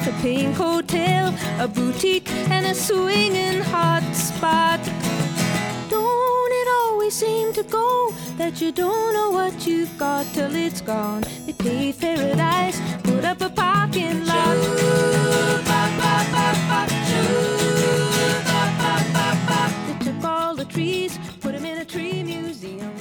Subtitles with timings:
[0.00, 4.80] with a pink hotel, a boutique, and a swinging hot spot.
[5.90, 10.80] Don't it always seem to go that you don't know what you've got till it's
[10.80, 11.22] gone?
[11.46, 14.56] They paved paradise, put up a parking lot.
[19.86, 22.92] They took all the trees, put them in a tree museum.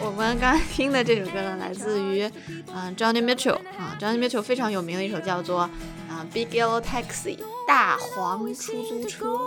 [0.00, 2.30] 我们刚才听的这首歌呢，来自于
[2.76, 5.70] 嗯、Johnny Mitchell 啊，Johnny Mitchell 非常有名的一首叫做啊、
[6.31, 9.37] Big Yellow Taxi 大黄出租车。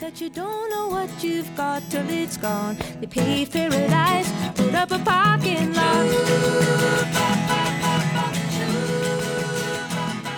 [0.00, 2.76] that you don't know what you've got till it's gone.
[4.56, 6.06] Put up a parking lot.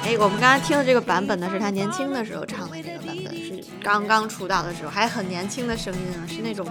[0.05, 6.67] 哎，我们刚才听的这个版本呢，是他年轻的时候唱的这个版本，是刚刚出道的时候，还很年轻的声音啊，是那种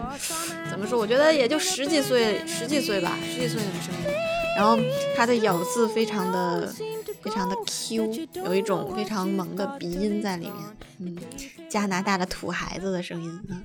[0.70, 1.00] 怎么说？
[1.00, 4.02] 我觉得也就十几岁，十几岁吧，十几岁那种声音。
[4.56, 4.78] 然后
[5.18, 6.72] 他的咬字非常的
[7.24, 10.56] 非常的 Q，有一种非常萌的鼻音在里面，
[11.00, 11.18] 嗯，
[11.70, 13.64] 加拿大的土孩子的声音，嗯，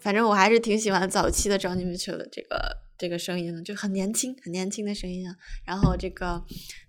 [0.00, 5.34] 反正我还是挺喜欢早期的 Johnny Mitchell 的这个这个声音的，就很年轻，很年轻的声音啊。
[5.64, 6.42] 然后这个，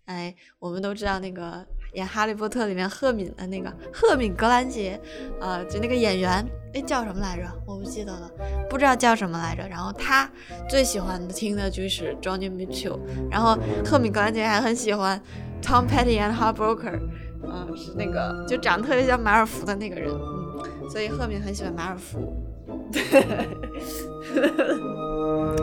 [0.06, 5.00] 哎，我们都知道那个演《哈利波特》里面赫敏的那个赫敏格兰杰，
[5.40, 7.44] 啊、就那个演员，哎，叫什么来着？
[7.66, 8.32] 我不记得了，
[8.70, 9.68] 不知道叫什么来着。
[9.68, 10.30] 然后他
[10.70, 15.22] 最喜欢的听的就是 Johnny Mitchell，然后赫敏格兰杰还很喜欢
[15.62, 17.00] Tom Petty and Heart Broker，
[17.44, 22.36] 嗯、是那个就长得特别像马尔福的那个人，嗯，所以赫敏很喜欢马尔福。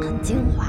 [0.01, 0.67] 很精华。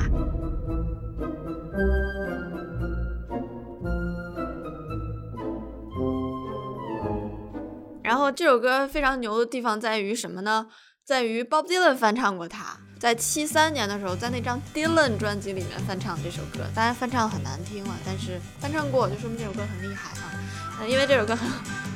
[8.04, 10.68] 然后这首歌非常牛的地方在于什么呢？
[11.04, 20.34] 在于 Bob Dylan 翻唱过它，在七三年的时候，在那张 Dylan 专辑里面翻唱这首歌，当然翻唱很难听了，但是翻唱过就说明这首歌很厉害啊。
[20.80, 21.48] 呃因为这首歌很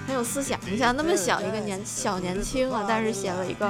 [0.05, 3.65] 很有思想，你想那么小一个年小年轻啊，但是写了一个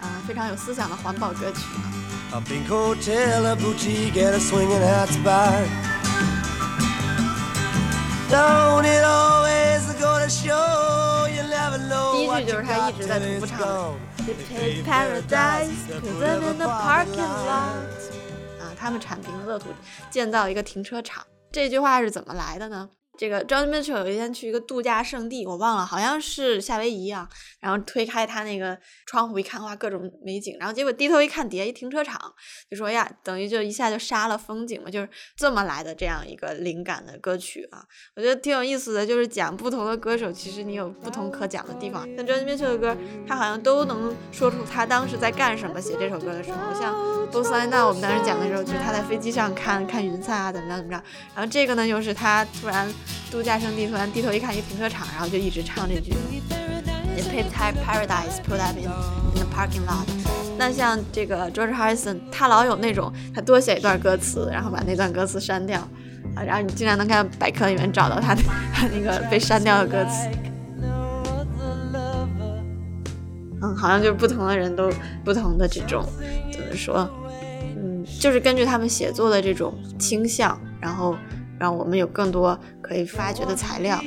[0.00, 1.86] 啊、非常有思想的环保歌曲啊。
[2.32, 5.62] A pink hotel, a boutique, and a swinging hat spot.
[8.28, 12.90] Don't it always go to show you never know 第一 what 句就 you 是他 got
[12.90, 13.94] 一直 till 在重 it's 复唱的 gone.
[14.26, 17.88] They paved paradise, put them in the parking lot。
[18.60, 19.70] 啊，他们铲平了乐土，
[20.10, 21.26] 建造一个停车场。
[21.50, 22.90] 这句话是怎么来的呢？
[23.20, 27.28] 这个 John Mitchell 有一天去一个度假胜地，我忘了，好像是夏威夷啊。
[27.60, 30.56] 然后推开他那个窗户一看，哇，各种美景。
[30.58, 32.18] 然后结果低头一看，底下一停车场，
[32.70, 37.84] 就说呀，等于就一下就杀了风景嘛，就是这么来的这样一个灵感的歌曲啊。
[38.16, 42.08] 我觉得挺有意思的，就是讲不同的歌手，其实你有不同可讲的地方。
[42.16, 42.96] 像 John Mitchell 的歌，
[43.28, 46.58] 他好像都能说出他当时在干什么，写这首歌的时候。
[46.80, 46.94] 像
[47.30, 51.04] 《Both I Now》，我们当时讲的时候，就是他在飞机上看看云彩啊，怎么着怎么着。
[51.34, 52.90] 然后这个呢，又是他突然
[53.30, 56.12] 度假胜地，突然低头一看一停车场，然后就一直唱这句。
[57.16, 60.06] The paved pa- paradise, put up in in the parking lot。
[60.56, 65.80] 那像这个 George Harrison，他老有那种他多写一段歌词，然后把那段歌词删掉
[66.34, 70.28] 啊，然后你经常能看百科里面找到他的他那个被删掉的歌词。
[73.62, 74.90] 嗯，好像就是不同的人都
[75.24, 76.02] 不同的这种
[76.52, 77.08] 怎么说？
[77.76, 81.14] 嗯，就是根据他们写作的这种倾向，然后
[81.60, 84.02] 让我们有更多可以发掘的材料。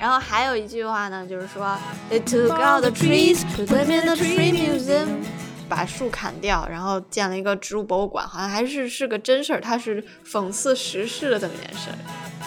[0.00, 1.76] 然后还有一句话呢，就是说
[2.10, 5.08] ，They took all the trees, put them in the tree museum，
[5.68, 11.96] 把树砍掉，然后建了一个植物博物馆，好像还是是个真事儿，它是讽刺时事的这么一件事儿。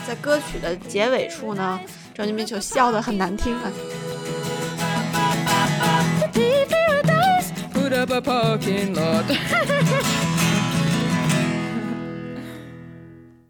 [0.08, 1.80] 在歌曲的结尾处呢，
[2.14, 3.72] 周杰伦就笑得很难听啊。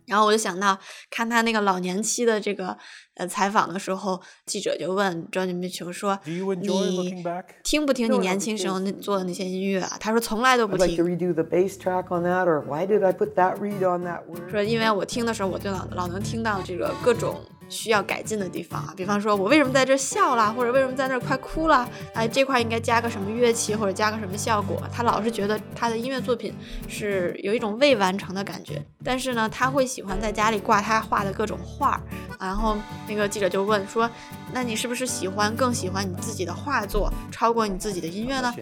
[0.08, 0.78] 然后我就想到
[1.12, 2.76] 看他那个老年期的这个
[3.16, 6.18] 呃采访的时候记者就问 jony mitchell 说
[6.56, 6.66] 你
[7.62, 9.98] 听不听你年轻时候做的那些音乐啊？
[10.00, 10.96] 他说从来都不听。
[14.50, 26.54] 说因为我听的时候我就老老能听到这个各种需要改进的地方啊，比方说我为什么在这儿笑啦，或者为什么在那儿快哭了，哎这块应该加个什么乐器或者加个什么效果，他老是觉得他的音乐作品
[26.88, 32.02] 是有一种未完成的感觉，但是呢，他会喜欢在家里挂他画的各种画儿，
[32.40, 32.78] 然后
[33.08, 34.10] 那个记者就问说，
[34.54, 38.54] 那你是不是喜欢更喜欢你自己的画作超过你自己的音乐呢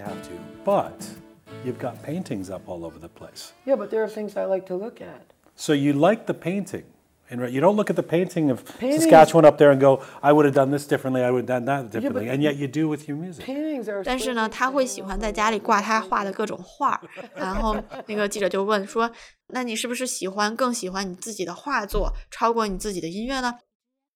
[0.65, 0.91] ？But
[1.63, 3.49] you've got paintings up all over the place.
[3.65, 5.21] Yeah, but there are things I like to look at.
[5.55, 6.83] So you like the painting,
[7.27, 9.99] And right, you don't look at the painting of Paintings- Saskatchewan up there and go,
[10.21, 12.29] I would have done this differently, I would have done that differently.
[12.29, 13.45] and yet you do with your music.
[13.45, 14.03] Paintings are.
[14.03, 17.01] 但是呢，他会喜欢在家里挂他画的各种画儿。
[17.35, 17.75] 然后
[18.05, 19.09] 那个记者就问说
[19.49, 23.55] ：“那你是不是喜欢更喜欢你自己的画作，超过你自己的音乐呢？”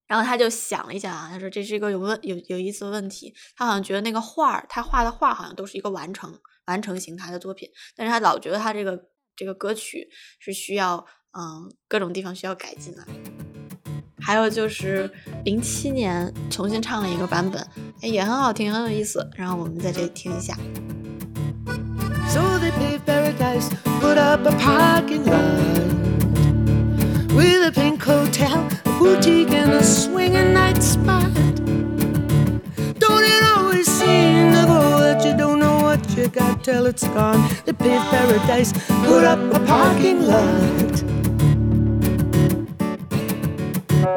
[0.07, 3.33] 然后他就想了一下啊，他说这是一个有问有有意思的问题。
[3.55, 6.31] 他好像觉得那个画儿，他画的画好像都是一个完成
[6.65, 8.99] 完成型他的作品，但是他老觉得他这个
[9.35, 10.07] 这个歌曲
[10.39, 13.03] 是需要嗯各种地方需要改进的。
[14.21, 15.09] 还有就是
[15.45, 17.65] 零七年重新唱了一个版本，
[18.01, 19.27] 哎，也很好听，很有意思。
[19.35, 20.55] 然后我们在这里听一下。
[22.29, 25.57] So they paved paradise, put up a parking lot
[27.33, 31.25] with a pink hotel, a boutique, and a swinging night spot.
[32.99, 37.07] Don't it always seem to go that you don't know what you got till it's
[37.07, 37.41] gone?
[37.65, 38.73] They paved paradise,
[39.05, 41.18] put up a parking lot.
[44.09, 44.15] They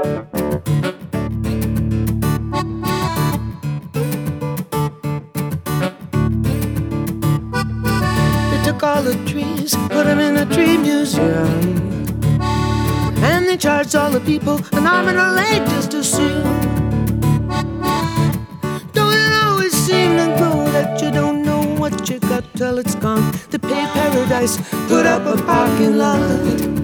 [8.64, 11.76] took all the trees, put them in a tree museum.
[13.22, 16.42] And they charged all the people an arm and a leg just to see.
[18.92, 22.94] Don't it always seem to go that you don't know what you got till it's
[22.94, 23.30] gone?
[23.50, 24.56] They paid paradise,
[24.88, 26.81] put up a parking lot.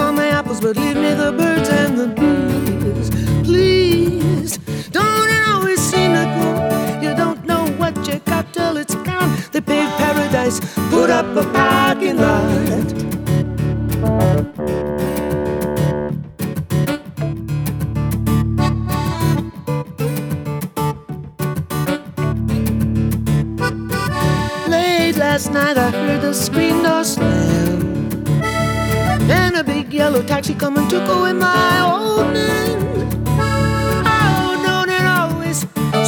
[0.00, 3.10] On my apples, but leave me the birds and the bees.
[3.44, 4.58] Please,
[4.90, 7.00] don't it always seem to go?
[7.00, 9.36] You don't know what you got till it's gone.
[9.52, 10.60] They paved paradise,
[10.90, 12.48] put up a parking lot.
[24.68, 27.77] Late last night, I heard the screen door slam.
[29.88, 32.76] Big yellow taxi come and took away my old man.
[33.40, 35.60] Oh, don't it always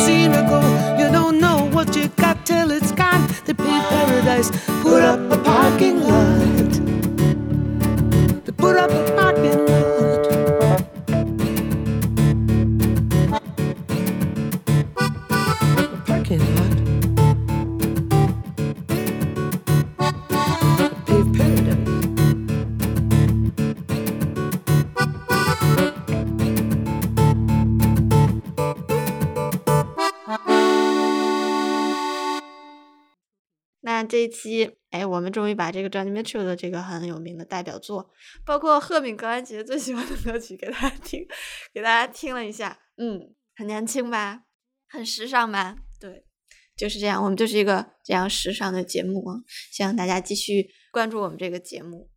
[0.05, 0.61] seem to go?
[0.99, 3.27] You don't know what you got till it's gone.
[3.47, 4.51] They paid paradise,
[4.83, 5.30] put up
[34.11, 38.11] 这一期，哎，我们终于把这个 Johnny Mitchell 的这个很有名的代表作，
[38.45, 41.25] 包括赫敏·格兰杰最喜欢的歌曲，给大家听，
[41.73, 42.81] 给大家听了一下。
[42.97, 44.43] 嗯，很年轻吧，
[44.89, 45.77] 很时尚吧？
[46.01, 46.27] 对，
[46.77, 47.23] 就是这样。
[47.23, 49.37] 我们就是一个这样时尚的节目啊，
[49.71, 52.11] 希望大家继续关注我们这个节目。